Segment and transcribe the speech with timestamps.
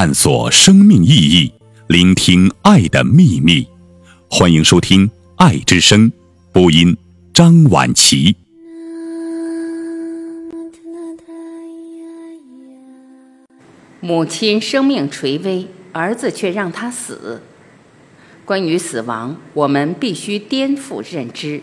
[0.00, 1.52] 探索生命意义，
[1.86, 3.68] 聆听爱的秘密。
[4.30, 6.10] 欢迎收听《爱之声》
[6.54, 6.96] 播音，
[7.34, 8.34] 张晚琪。
[14.00, 17.42] 母亲生命垂危，儿子却让他死。
[18.46, 21.60] 关于死亡，我们必须颠覆认知。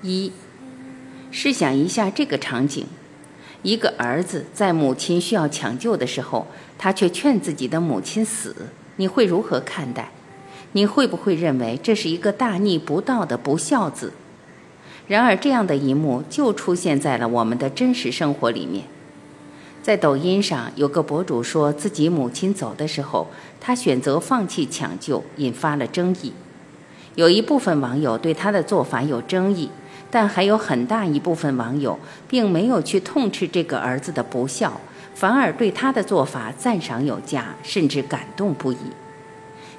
[0.00, 0.32] 一，
[1.30, 2.86] 试想一下这个场景：
[3.64, 6.46] 一个儿子在母亲需要抢救的时候，
[6.78, 8.54] 他却劝自己的母亲死，
[8.96, 10.10] 你会如何看待？
[10.72, 14.12] 你会不会认为这是一个大逆不道的不孝子？
[15.06, 18.84] 然而，这样的一幕就出现在了我们的真实生活里面。
[19.82, 23.28] 在抖音上，有个博主说自己母亲走的时候，
[23.60, 26.34] 他选择放弃抢救，引发了争议。
[27.14, 29.70] 有一部分网友对他的做法有争议，
[30.10, 31.98] 但还有很大一部分网友
[32.28, 34.80] 并没有去痛斥这个儿子的不孝，
[35.14, 38.78] 反而对他的做法赞赏有加，甚至感动不已。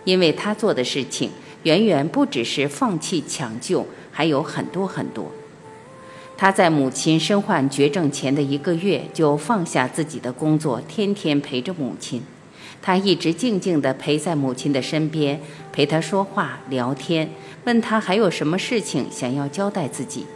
[0.04, 1.32] 因为他做的事情
[1.64, 3.86] 远远不只是放弃抢救。
[4.18, 5.30] 还有很多很多。
[6.38, 12.24] 他在母亲身患绝症前的一个月就放下自己的工作，天天陪着母亲。
[12.86, 15.42] 他一直静静地陪在母亲的身边，
[15.74, 17.28] 陪她说话、聊天，
[17.64, 20.28] 问她还有什么事情想要交代自己。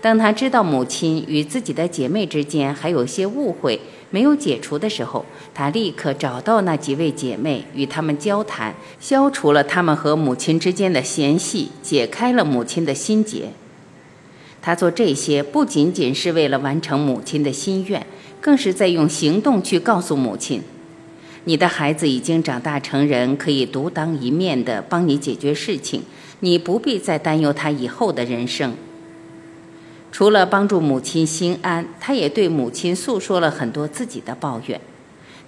[0.00, 3.80] 当他知道母亲与自己的姐妹之间还有些误会
[4.10, 13.48] 没有解除的时候，他立刻找到那几位姐妹，与他们交谈，消除了他们和母亲之间的嫌隙，解开了母亲的心结。
[14.60, 18.06] 他做这些不仅仅是为了完成母亲的心愿，
[18.40, 20.62] 更是在用行动去告诉母亲
[21.44, 26.02] ：“你的孩子已经长大成人，可以独当一面的帮你解决事情，
[26.40, 28.74] 你不必再担忧他以后的人生。”
[30.12, 34.80] 除了帮助母亲心安，他也对母亲诉说了很多自己的抱怨。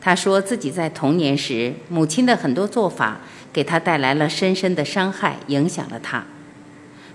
[0.01, 3.21] 他说自己在童年时，母亲的很多做法
[3.53, 6.25] 给他带来了深深的伤害，影响了他。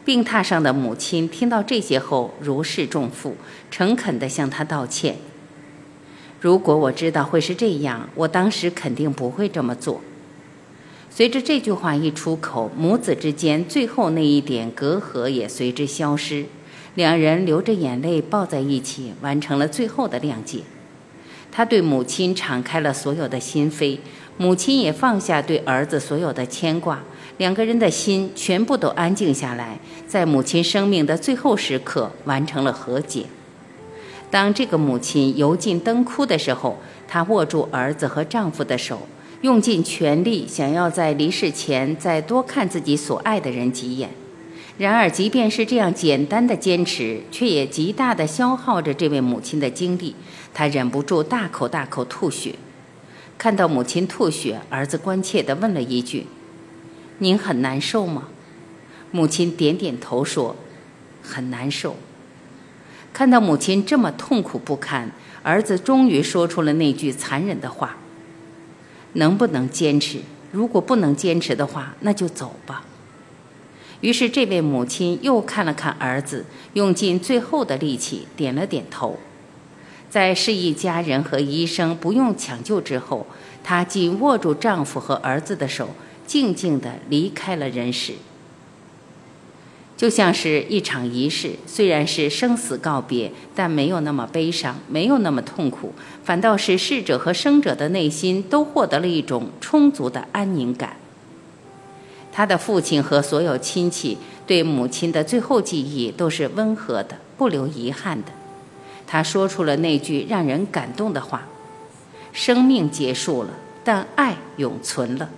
[0.06, 3.36] 病榻上的母亲听到这些后如释重负，
[3.70, 5.18] 诚恳地向他道歉。
[6.42, 10.02] 如果我知道会是这样，我当时肯定不会这么做。
[11.10, 16.46] 随着这句话一出口，母子之间最后那一点隔阂也随之消失。
[16.96, 20.62] 两人流着眼泪抱在一起，完成了最后的谅解。
[21.52, 23.98] 他对母亲敞开了所有的心扉，
[24.38, 27.02] 母亲也放下对儿子所有的牵挂，
[27.38, 33.26] 两个人的心全部都安静下来，在母亲生命的最后时刻完成了和解。
[34.32, 39.08] 当这个母亲油尽灯枯的时候，她握住儿子和丈夫的手，
[39.42, 44.10] 用尽全力想要在离世前再多看自己所爱的人几眼。
[44.78, 50.16] 然而，即便是这样简单的坚持，却也极大地消耗着这位母亲的精力。
[50.54, 52.56] 她忍不住大口大口吐血。
[53.38, 56.28] 看到母亲吐血，儿子关切地问了一句
[57.20, 58.28] ：“您很难受吗？”
[59.12, 60.56] 母亲点点头说
[61.24, 61.96] ：“很难受。”
[63.12, 65.12] 看到母亲这么痛苦不堪，
[65.44, 67.98] 儿子终于说出了那句残忍的话
[69.14, 70.20] ：“能不能坚持？
[70.52, 72.86] 如果不能坚持的话，那就走吧。”
[74.02, 79.20] 于是，这位母亲又看了看儿子，用尽最后的力气点了点头。
[80.10, 83.28] 在示意家人和医生不用抢救之后，
[83.64, 85.90] 她紧握住丈夫和儿子的手，
[86.26, 88.14] 静静地离开了人世。
[90.00, 95.94] 就像是一场仪式，虽然是生死告别，但没有那么悲伤，没有那么痛苦，
[96.24, 100.96] 反倒是逝者和生者的内心都获得了一种充足的安宁感。
[102.32, 104.18] 他的父亲和所有亲戚
[104.48, 108.32] 对母亲的最后记忆都是温和的，不留遗憾的。
[109.06, 111.46] 他说出了那句让人感动的话
[112.32, 113.50] ：“生命结束了，
[113.84, 115.30] 但爱永存了。”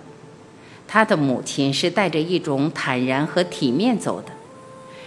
[0.86, 4.28] 他的母亲是带着一种坦然和体面走的。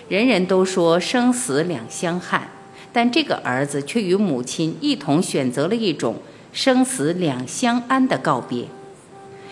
[0.08, 2.50] 人人都说生死两相憾，
[2.94, 6.18] 但这个儿子却与母亲一同选择了一种
[6.54, 8.68] 生死两相安的告别。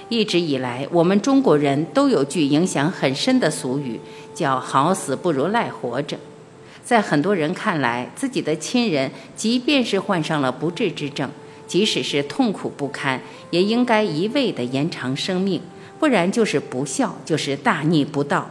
[0.10, 4.00] 一直以来，我们中国人都有句影响很深的俗语，
[4.36, 6.18] 叫“好死不如赖活着”。
[6.86, 11.32] 在很多人看来，自己的亲人即便是患上了不治之症，
[11.66, 13.20] 即使是痛苦不堪，
[13.50, 15.60] 也应该一味地延长生命，
[15.98, 18.48] 不然就是不孝，就是大逆不道。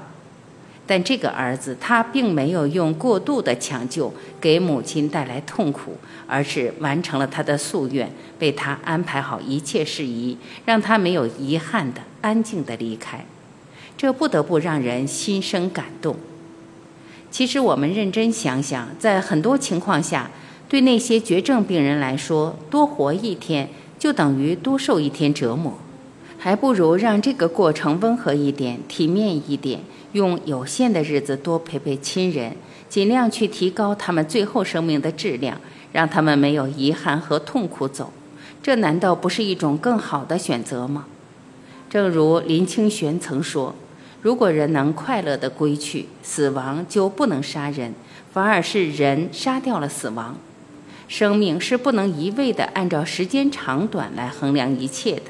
[0.87, 5.97] 但这个儿子他并没有用过度的抢救给母亲带来痛苦，
[6.27, 13.25] 而是完成了他的夙愿，为他安排好一切事宜，让他没有遗憾的安静的离开。
[13.97, 16.17] 这不得不让人心生感动。
[17.31, 20.31] 其实我们认真想想，在很多情况下，
[20.69, 23.69] 对那些绝症病人来说，多活一天
[23.99, 25.79] 就等于多受一天折磨，
[26.45, 29.79] 还不如让这个过程温和一点、体面一点，
[30.11, 32.57] 用有限的日子多陪陪亲人，
[32.89, 35.57] 尽量去提高他们最后生命的质量，
[35.93, 38.13] 让他们没有遗憾和痛苦走。
[38.61, 41.05] 这难道不是一种更好的选择吗？
[41.89, 43.77] 正如林清玄曾说
[44.21, 47.95] ：“如果人能快乐地归去，死亡就不能杀人，
[48.33, 50.37] 反而是人杀掉了死亡。
[51.07, 55.23] 生命是不能一味地按照时间长短来衡量一切的。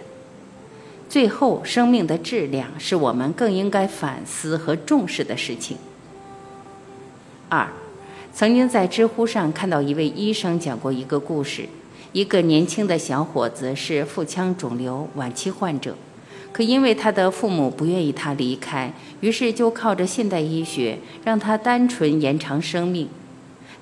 [1.13, 5.77] 最后，生命的质量是我们更应该反思和重视的事情。”
[7.51, 7.69] 二，
[8.33, 11.69] 曾经在知乎上看到一位医生讲过一个故事：
[12.13, 15.95] 一个年轻的小伙子是腹腔肿瘤晚期患者。
[16.51, 23.07] 可因为他的父母不愿意他离开，于是就靠着现代医学让他单纯延长生命。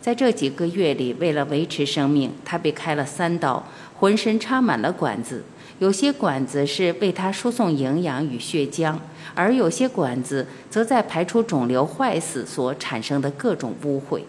[0.01, 3.65] 在这几个月里，为了维持生命，他被开了三刀，
[4.01, 5.45] 浑身插满了管子。
[5.81, 8.95] 有些管子是为他输送营养与血浆，
[9.35, 14.21] 而有些管子则在排出肿瘤坏死所产生的各种污秽。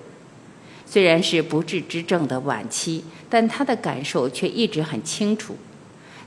[0.86, 5.58] 虽然是不治之症的晚期，但他的感受却一直很清楚。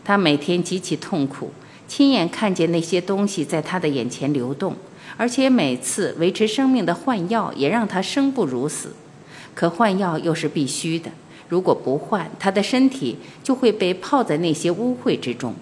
[0.05, 1.50] 他每天极其痛苦。
[1.88, 4.76] 亲眼看见那些东西在他的眼前流动，
[5.17, 8.94] 而且每次维持生命的换药也让他生不如死。
[9.55, 11.11] 可换药又是必须的，
[11.49, 15.55] 如果不换，他的身体就会被泡在那些污秽之中。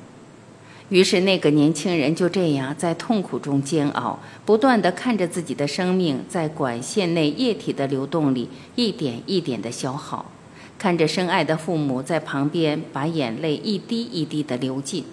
[0.88, 10.30] 于是那个年轻人就这样在痛苦中煎熬，不断地看着自己的生命在管线内液体的流动里一点一点地消耗，
[10.78, 15.04] 看着深爱的父母在旁边把眼泪一滴一滴地流尽。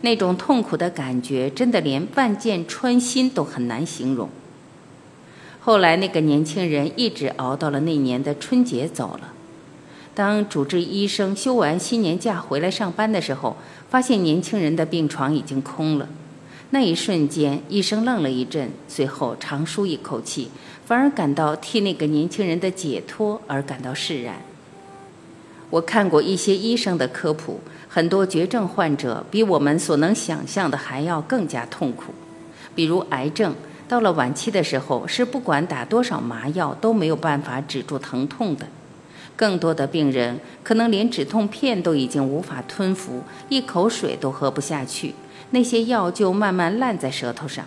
[0.00, 4.30] 那种痛苦的感觉，真的连万箭穿心都很难形容。
[5.60, 9.34] 后来，那个年轻人一直熬到了那年的春节走了。
[10.20, 13.56] 当主治医生休完新年假回来上班的时候，
[13.88, 16.06] 发现年轻人的病床已经空了。
[16.72, 20.50] 那一瞬间，医生愣了一阵，随后长舒一口气，
[20.84, 24.42] 反而感到替那个年轻人的解脱而感到释然。
[25.70, 27.60] 我看过一些医生的科普。
[27.88, 32.12] 很多绝症患者比我们所能想象的还要更加痛苦，
[32.74, 33.54] 比如癌症，
[33.88, 38.66] 到了晚期的时候，是不管打多少麻药都没有办法止住疼痛的。
[39.40, 45.14] 更多的病人可能连止痛片都已经无法吞服，一口水都喝不下去，
[45.52, 47.64] 那些药就慢慢烂在舌头上。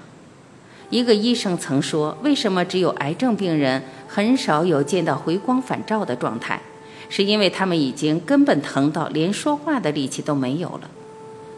[0.91, 6.61] 一个医生曾说：“为什么只有癌症病人很少有见到回光返照的状态？”
[7.09, 10.81] 是因为他们已经根本疼到连说话的力气都没有了。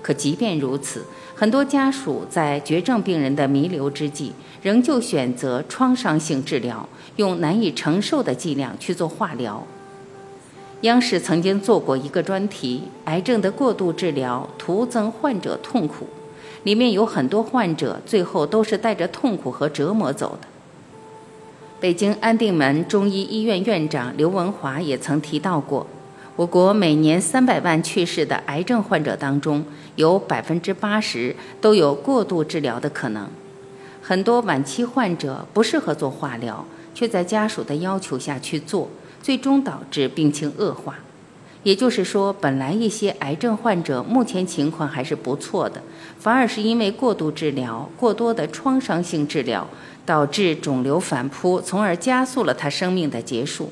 [0.01, 1.03] 可即便如此，
[1.35, 4.31] 很多家属在绝症病人的弥留之际，
[4.61, 9.67] 仍旧选择创伤性治疗，用难以承受的剂量去做化疗。
[10.85, 16.05] 央视曾经做过一个专题：癌症的过度治疗徒增患者痛苦，
[16.61, 20.47] 里面有很多患者最后都是带着痛苦和折磨走的。
[21.79, 25.87] 北京安定门中医医院院长刘文华也曾提到过，
[26.35, 29.65] 我国每年三百万去世的癌症患者当中，
[29.95, 33.27] 有百分之八十都有过度治疗的可能。
[34.03, 38.87] 很多晚期患者不适合做化疗，却在家属的要求下去做，
[39.25, 40.99] 最终导致病情恶化。
[41.63, 45.81] 也就是说，本来一些癌症患者目前情况还是不错的，
[46.19, 49.67] 反而是因为过度治疗、过多的创伤性治疗。
[50.05, 53.71] 导致肿瘤反扑，从而加速了他生命的结束。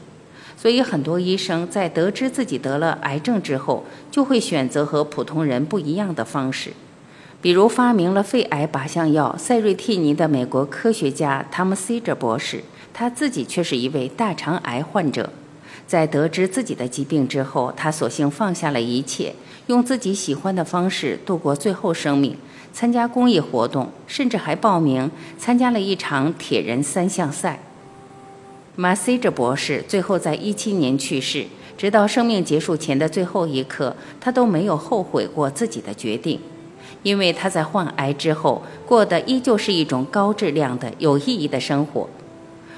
[0.58, 6.72] 所以，很多医生在得知自己得了癌症之后，就会选择和普通人不一样的方式。
[7.40, 15.30] 比如，发明了肺癌靶向药塞瑞替尼的美国科学家汤姆·西哲博士，他自己却是一位大肠癌患者。
[15.94, 19.36] 在得知自己的疾病之后，他索性放下了一切，
[19.68, 22.36] 用自己喜欢的方式度过最后生命。
[22.74, 27.60] 参加公益活动，甚至还报名参加了一场铁人三项赛。
[28.76, 31.46] 马西哲博士最后在一七年去世，
[31.78, 36.40] 直到生命结束前的最后一刻，他都没有后悔过自己的决定，
[37.04, 42.10] 因为他在患癌之后过的依旧是一种高质量的、有意义的生活。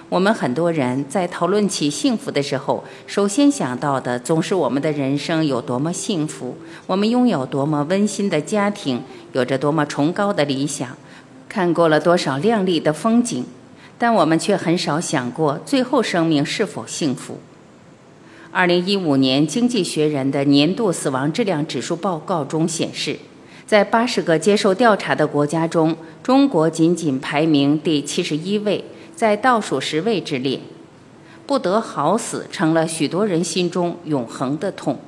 [0.07, 9.01] 我们很多人在讨论起幸福的时候，首先想到的总是我们的人生有多么幸福，我们拥有多么温馨的家庭，
[9.33, 10.95] 有着多么崇高的理想，
[11.49, 13.45] 看过了多少亮丽的风景，
[13.97, 17.39] 但我们却很少想过最后生命是否幸福。
[18.51, 23.17] 二零一五年《经济学人》的年度死亡质量指数报告中显示，
[23.65, 28.85] 在八十个接受调查的国家中，中国仅仅排名第七十一位。
[29.15, 30.59] 在倒数十位之列，
[31.47, 34.99] 不得好死成了许多人心中永恒的痛。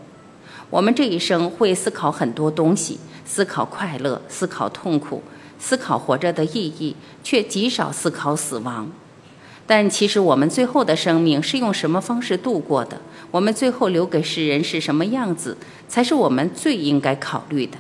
[0.70, 5.22] 我们这一生会思考很多东西，思考快乐，思考痛苦，
[5.60, 8.90] 思考活着的意义，却极少思考死亡。
[9.66, 13.02] 但其实我们最后的生命是用什么方式度过的？
[13.32, 15.58] 我们最后留给世人是什么样子，
[15.90, 17.78] 才是我们最应该考虑的。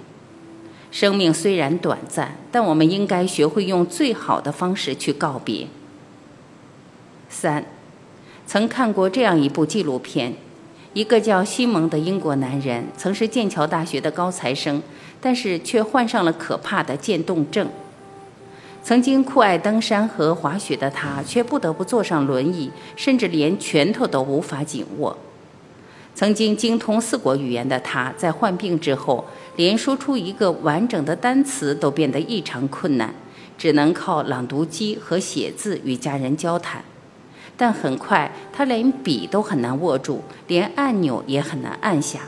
[0.91, 5.67] 生命虽然短暂，但我们应该学会用最好的方式去告别。
[7.29, 7.65] 三，
[8.46, 10.34] 曾看过这样一部纪录片。
[10.93, 14.81] 一个叫西蒙的英国男人，曾是剑桥大学的高材生，
[15.22, 17.69] 但是却患上了可怕的渐冻症。
[18.81, 25.15] 曾经酷爱登山和滑雪的他，却不得不坐上轮椅，甚至连拳头都无法紧握。
[26.15, 29.24] 曾经精通四国语言的他，在患病之后，
[29.55, 33.13] 连说出一个完整的单词都变得异常困难，
[33.55, 36.84] 只能靠朗读机和写字与家人交谈。
[37.57, 42.21] 但很快，他连笔都很难握住，连按钮也很难按下。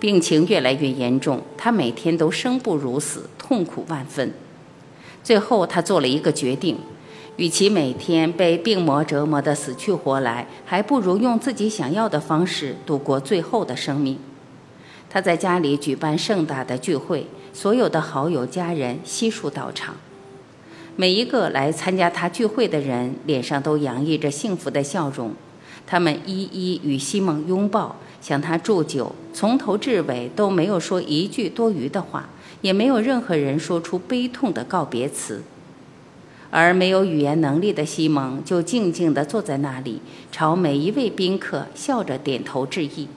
[0.00, 4.34] 病情越来越严重，他每天都生不如死，痛苦万分。
[5.22, 6.76] 最后，他做了一个决定：
[7.36, 14.18] 与其每天被病魔折磨得死去活来，还不如用自己想要的方式度过最后的生命。
[15.08, 19.94] 他在家里举办盛大的聚会，所有的好友、家人悉数到场。
[20.94, 25.34] 每一个来参加他聚会的人脸上都洋溢着幸福的笑容，
[25.86, 32.28] 他们一一与西蒙拥抱，向他祝酒，从头至尾都没有说一句多余的话，
[32.60, 35.42] 也没有任何人说出悲痛的告别词。
[36.50, 43.08] 而没有语言能力的西蒙就静静地坐在那里，朝每一位宾客笑着点头致意。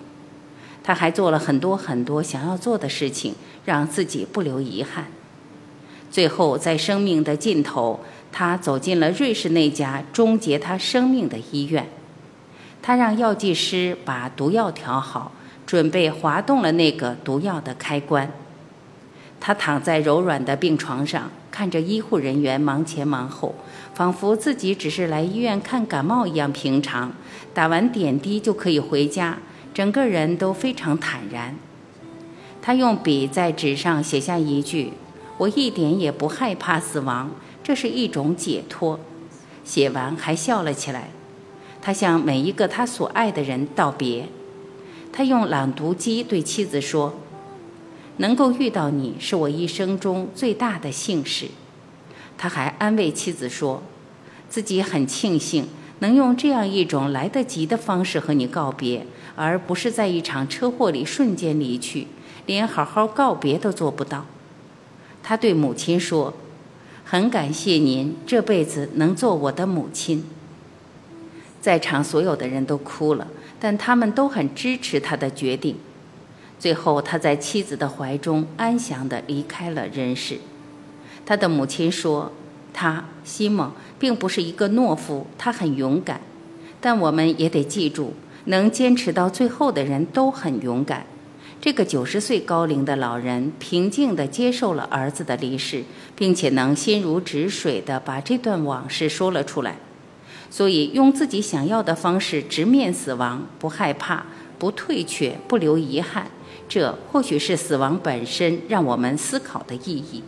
[0.82, 5.08] 他还做了很多很多想要做的事情，让自己不留遗憾。
[6.16, 8.00] 最后，在生命的尽头，
[8.32, 11.90] 他走进了瑞士那家终结他生命的医院。
[12.82, 15.34] 他让药剂师把毒药调好，
[15.66, 18.32] 准备滑动了那个毒药的开关。
[19.42, 23.54] 他躺在柔软的病床上，看着医护人员忙前忙后，
[23.94, 27.12] 仿佛自己只是来医院看感冒一样平常。
[27.54, 29.38] 打完点滴就可以回家，
[29.74, 31.58] 整个人都非常坦然。
[32.62, 34.94] 他用笔在纸上写下一句。
[35.38, 37.32] 我一点也不害怕死亡，
[37.64, 39.00] 这是一种解脱。
[39.64, 41.10] 写完还笑了起来。
[41.82, 44.28] 他向每一个他所爱的人道别。
[45.12, 47.14] 他用朗读机对妻子说
[48.18, 51.48] ：“能够遇到你是我一生中最大的幸事。”
[52.38, 53.82] 他还安慰妻子说
[54.50, 55.68] ：“自己很庆幸
[56.00, 62.08] 能用这样一种来得及的方式和你告别，而不是在一场车祸里瞬间离去，
[62.46, 64.26] 连好好告别都做不到。”
[65.28, 66.36] 他对母亲说
[67.04, 70.24] ：“很感谢您这辈子能做我的母亲。”
[71.60, 73.28] 在场所有的人都哭了，
[73.60, 75.78] 但他们都很支持他的决定。
[76.60, 80.38] 最后，他在妻子的怀中安详地离开了人世。
[81.26, 82.32] 他的母亲说
[82.72, 86.22] ：“他西蒙并不是一个懦夫，他很勇敢。
[86.80, 88.14] 但我们也得记住，
[88.46, 91.08] 能坚持到最后的人都很勇敢。”
[91.60, 95.84] 这个九十岁高龄的老人平静地接受了儿子的离世，
[96.16, 99.78] 并且能心如止水地把这段往事说了出来。
[100.52, 104.26] 所以，用自己想要的方式直面死亡，不害怕，
[104.60, 106.28] 不退却，不留遗憾，
[106.70, 110.24] 这或许是死亡本身让我们思考的意义。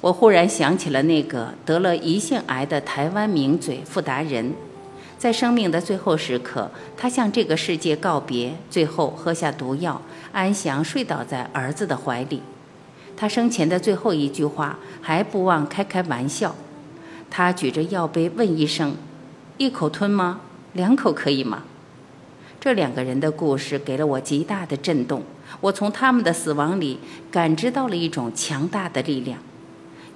[0.00, 4.52] 我忽然想起了那个得了胰腺癌的台湾名嘴傅达人。
[5.18, 10.00] 在生命的最后时刻，他向这个世界告别，最后喝下毒药，
[10.32, 12.40] 安详睡倒在儿子的怀里。
[13.16, 16.54] 他生前的最后一句话，还不忘开开玩笑。
[17.28, 18.94] 他举着药杯问医生
[19.58, 20.40] ：“一口吞吗？
[20.74, 21.64] 两口可以吗？”
[22.60, 25.24] 这两个人的故事给了我极大的震动。
[25.60, 29.40] 我从他们的死亡里感知到了一种强大的力量。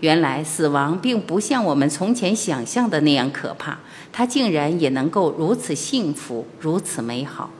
[0.02, 3.78] 原来死亡并不像我们从前想象的那样可怕，
[4.10, 7.50] 它竟然也能够如此幸福，如此美好。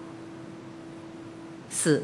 [1.70, 2.02] 四，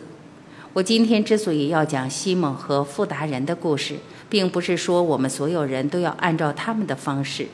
[0.74, 3.96] 我今天之所以要讲西蒙和富达人的故事，
[4.28, 7.48] 并不是说我们所有人都要按照他们的方式。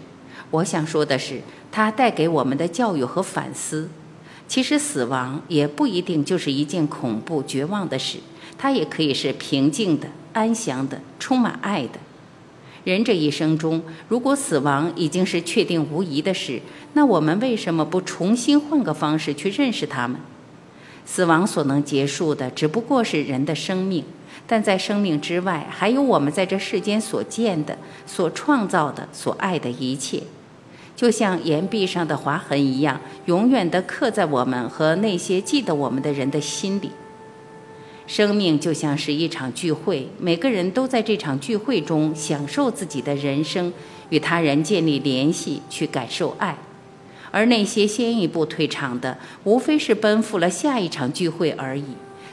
[0.50, 1.40] 我想说的是，
[1.72, 3.88] 它带给我们的教育和反思。
[4.46, 8.18] 其实死亡也不一定就是一件恐怖、绝望的事，
[8.58, 11.98] 它也可以是平静的、安详的、充满爱的。
[12.84, 16.60] 人这一生中，如果死亡已经是确定无疑的事，
[16.92, 20.20] 那我们为什么不重新换个方式去认识他们？
[21.06, 24.04] 死亡所能结束的只不过是人的生命，
[24.46, 27.76] 但在生命之外，还有我们在这世间所见的、
[28.06, 30.22] 所创造的、所爱的一切。
[30.96, 36.90] 就像岩壁上的划痕一样，永远地刻在我们和那些记得我们的人的心里。
[38.06, 43.72] 生命就像是一场聚会，每个人都在这场聚会中享受自己的人生，
[44.10, 46.58] 与他人建立联系，去感受爱。
[47.30, 51.84] 而那些先一步退场的，无非是奔赴了下一场聚会而已。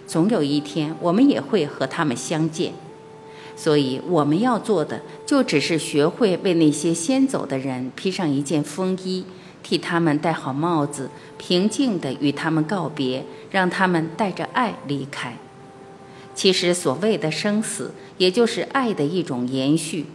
[0.06, 2.74] 总有一天，我们也会和他们相见。
[3.56, 9.24] 所以，我们要做的，就只是学会为那些先走的人披上一件风衣，
[9.64, 15.38] 替他们戴好帽子，平静地与他们告别，让他们带着爱离开。
[16.34, 20.06] 其实，所谓的生死，也就是爱的一种延续。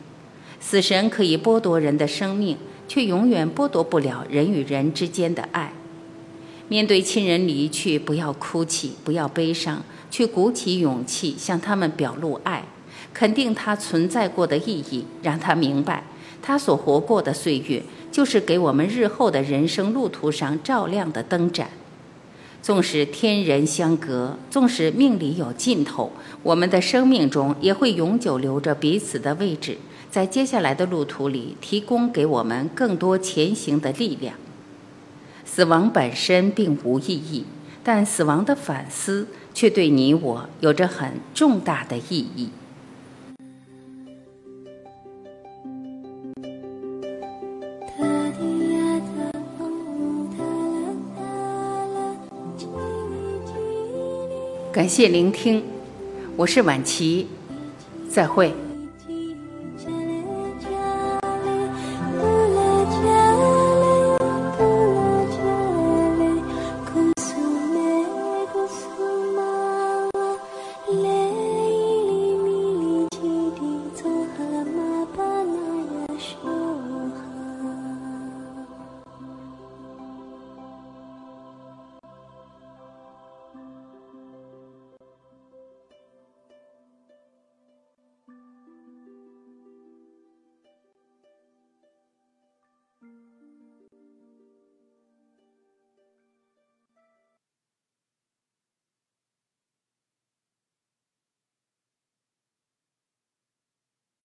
[0.58, 2.56] 死神可以剥夺人的生命，
[2.88, 5.72] 却永远剥夺不了人与人之间的爱。
[6.68, 12.64] 面对亲人离去，不要哭泣，不要悲伤，去鼓起勇气向他们表露爱。
[13.14, 16.04] 肯定他存在过的意义，让他明白，
[16.42, 21.70] 他所活过的岁月，就是给我们日后的人生路途上照亮的灯盏。
[22.66, 26.10] 纵使天人相隔，纵使命里有尽头，
[26.42, 29.78] 我们的生命中也会永久留着彼此的位置，
[30.10, 34.34] 在接下来的路途里，提供给我们更多前行的力量。
[35.44, 37.44] 死亡本身并无意义，
[37.84, 42.48] 但死亡的反思却对你我有着很重大的意义。
[54.76, 55.62] 感谢聆听，
[56.36, 57.28] 我是晚琪，
[58.10, 58.52] 再会。